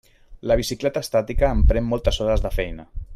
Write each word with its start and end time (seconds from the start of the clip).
La 0.51 0.55
bicicleta 0.61 1.03
estàtica 1.05 1.53
em 1.57 1.61
pren 1.73 1.87
moltes 1.93 2.21
hores 2.25 2.47
de 2.49 2.53
feina. 2.61 2.89